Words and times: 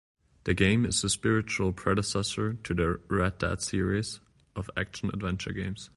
The 0.45 0.55
game 0.55 0.83
is 0.87 1.03
a 1.03 1.09
spiritual 1.09 1.73
predecessor 1.73 2.53
to 2.63 2.73
the 2.73 2.99
"Red 3.07 3.37
Dead" 3.37 3.61
series 3.61 4.19
of 4.55 4.67
action-adventure 4.75 5.53
games. 5.53 5.89